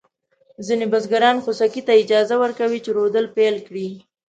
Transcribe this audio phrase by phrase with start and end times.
[0.65, 3.89] ځینې بزګران خوسکي ته اجازه ورکوي چې رودل پيل کړي.